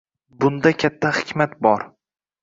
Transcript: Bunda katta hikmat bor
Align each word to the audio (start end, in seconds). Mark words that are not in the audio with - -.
Bunda 0.43 0.71
katta 0.83 1.11
hikmat 1.17 1.53
bor 1.67 1.85